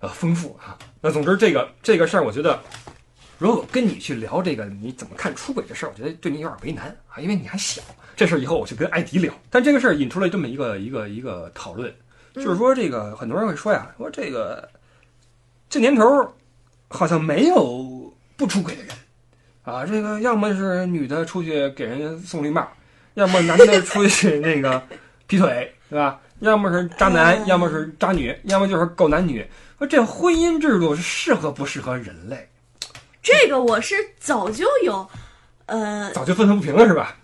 [0.00, 0.76] 呃丰富啊。
[1.00, 2.58] 那总之这个这个事儿，我觉得。
[3.38, 7.80] 如果跟你去聊这个你怎么看出轨这事儿，我觉得对你有点为难啊，因为你还小。
[8.14, 11.90] 这事儿以后我去跟艾迪聊，但这个事儿引出了这么一个一个一个讨论，
[12.34, 14.68] 就是说这个很多人会说呀，说这个
[15.70, 16.30] 这年头儿
[16.88, 18.94] 好像没有不出轨的人
[19.62, 22.68] 啊，这个要么是女的出去给人送绿帽，
[23.14, 24.82] 要么男的出去 那个
[25.26, 26.20] 劈腿，对吧？
[26.40, 29.46] 要么是渣男，嗯要么是渣女，要么就是狗男女。
[29.80, 32.50] 说这婚姻制度是适合不适合人类？
[33.22, 35.08] 这个我是早就有，
[35.64, 37.16] 呃，早就愤愤不平了是吧？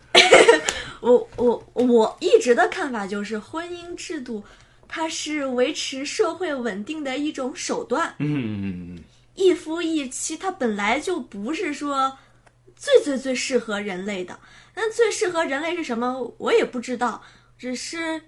[1.03, 4.43] 我我我一直的看法就是，婚姻制度
[4.89, 8.15] 它是维持社会稳定的一种手段。
[8.21, 8.99] 嗯，
[9.35, 12.17] 一夫一妻，它本来就不是说
[12.75, 14.41] 最最最适合人类的。
[14.75, 16.33] 那最适合人类是什么？
[16.39, 17.23] 我也不知道，
[17.59, 18.23] 只是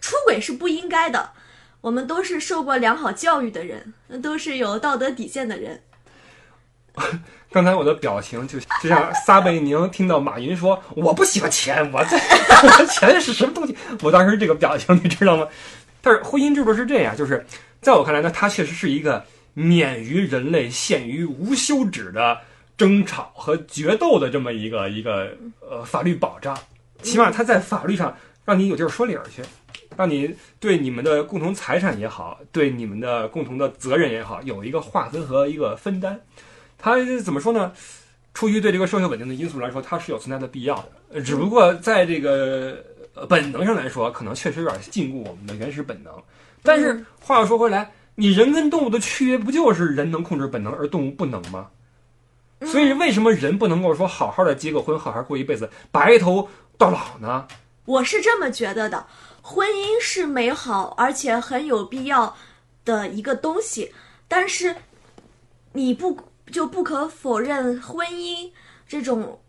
[0.00, 1.32] 出轨是不应该的。
[1.82, 3.92] 我们都是受过良好教育的人，
[4.22, 5.82] 都是有道德底线的人。
[7.50, 13.76] 刚才我的表情就就像撒贝宁听到马云说我不喜欢钱，我这 钱是什么东西？
[14.00, 15.46] 我当时这个表情你知道吗？
[16.00, 17.44] 但是婚姻制度是这样，就是
[17.80, 22.38] 在我看来呢，它确实是一个免于人类陷于无休止的
[22.76, 26.56] 争吵和决斗的这么一个一个呃法律保障，
[27.02, 29.42] 起码它在法律上让你有地儿说理儿去。
[29.96, 36.20] 让你对你们的共同财产也好，对你们的共同的责任也好，有一个划分和一个分担。
[36.78, 37.72] 它怎么说呢？
[38.34, 40.74] 出于对这个社会稳定的因素来说，它是有存在的必要
[41.10, 41.20] 的。
[41.20, 42.82] 只不过在这个
[43.28, 46.12] 本能上来说，可能确实有点禁锢我们的原始本能。
[46.62, 51.68] 但是话又说回来，你人跟动物的区别不就是人能控制本能，而动物不能吗？
[52.64, 57.46] 所以为什么人不能够说好好的结个婚，好好过一辈子，白头到老呢？
[57.84, 59.04] 我是这么觉得的，
[59.42, 62.36] 婚姻是美好而且很有必要
[62.84, 63.92] 的一个东西，
[64.28, 64.76] 但是
[65.72, 66.16] 你不
[66.50, 68.50] 就不可否认，婚姻
[68.86, 69.40] 这种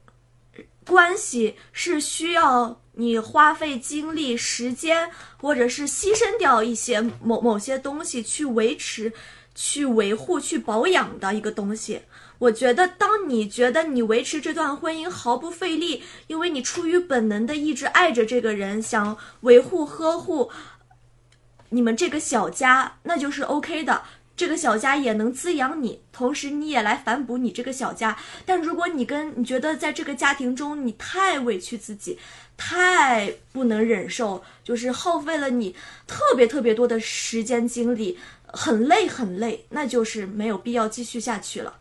[0.86, 9.14] 关系是需要你花费精力、时间，或者是牺牲掉一些某某些东西去维持、
[9.54, 12.02] 去维护、去保养的一个东西。
[12.40, 20.52] 我觉得，当你觉得你维持这段婚姻毫不费力，因为你出于本能的一直爱着这个人，想维护、呵护
[21.70, 24.04] 你们这个小家，那就是 OK 的。
[24.36, 28.18] 这个小家也能滋养你，同时你也来反哺你这个小家。
[28.48, 32.18] 但如果你跟你觉得在这个家庭中你太委屈自己，
[32.58, 35.76] 太不能忍受，就是耗费了你
[36.08, 38.18] 特别特别多的时间精力，
[38.54, 41.74] 很累很累，那就是没有必要继续下去了。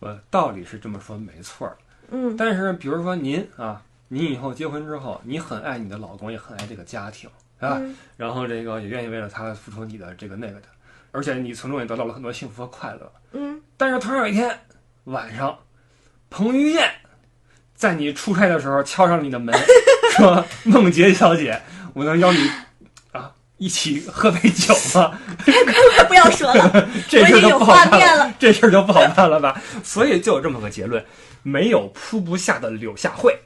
[0.00, 1.76] 呃，道理是这么说没错儿，
[2.10, 7.78] 嗯但是比如说您啊，您以后结婚之后，你很爱你的老公，也很爱这个家庭，是吧？
[7.80, 10.68] 嗯然后这个也愿意为了他付出你的这个那个的，
[11.10, 13.12] 而且你从中也得到了很多幸福和快乐。
[13.32, 14.58] 嗯，但是突然有一天
[15.04, 15.58] 晚上，
[16.28, 16.90] 彭于晏
[17.74, 19.54] 在你出差的时候敲上你的门，
[20.16, 21.60] 说：“梦洁小姐，
[21.94, 22.66] 我能邀你啊
[23.60, 25.52] 一起喝杯酒吗快
[25.94, 29.60] 快不要说了，？” 这事儿就不好办了面了， 这事儿就不好办了吧？
[29.84, 31.04] 所以就有这么个结论：
[31.42, 33.38] 没有铺不下的柳下惠，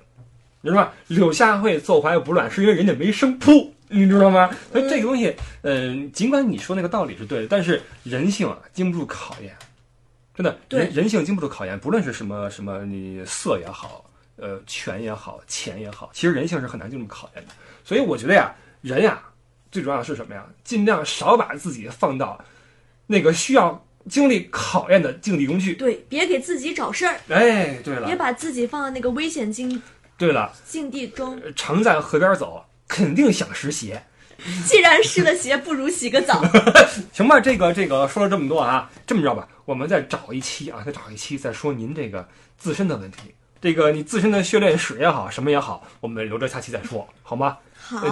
[0.61, 0.93] 你知道吗？
[1.09, 3.75] 柳下惠坐怀不乱，是因为人家没生铺。
[3.89, 4.49] 你知道吗？
[4.73, 9.55] 所以这个东西，嗯、尽管你说那个道理是对的，但是人性啊，经不住考验。
[10.35, 14.05] 真的，对人人性经不住考验，不论是什么什么，你色也好，
[14.37, 17.53] 呃，权也好，钱也好，其实人性是很难经住考验的。
[17.85, 19.21] 所以我觉得呀，人呀，
[19.75, 20.47] 最重要的是什么呀？
[20.63, 22.39] 尽量少把自己放到
[23.09, 25.75] 那个需要经历考验的境地中去。
[25.75, 29.83] 对，别给自己找事儿，哎，对了，别把自己放到那个危险境
[30.17, 31.37] 对了，境地中。
[31.41, 34.01] 呃常在河边走，肯定想湿鞋。
[34.65, 36.41] 既然湿了鞋，不如洗个澡。
[37.13, 47.59] 行吧，这个这个说了这么多啊，这么着吧，我们再找一期啊，再找一期再说您这个自身的问题，这个你自身的训练史也好，什么也好，我们留着下期再说，好吗？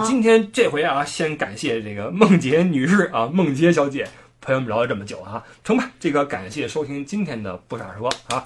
[0.05, 4.07] 今天这回啊，先感谢这个梦洁女士啊，梦洁小姐
[4.41, 5.89] 陪我们聊了这么久啊，成吧？
[5.99, 8.43] 这个感谢收听今天的不傻说啊，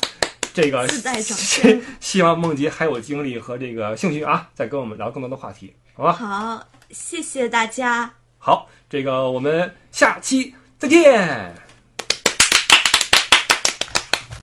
[0.53, 6.13] 这个自带掌希声希望梦洁还有精力和这个兴趣啊，再跟我们聊更多的话题，好吧？
[6.13, 8.13] 好，谢谢大家。
[8.37, 11.66] 好，这个我们下期再见。